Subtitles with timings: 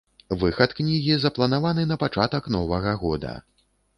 [0.43, 3.37] Выхад кнігі запланаваны на пачатак новага года.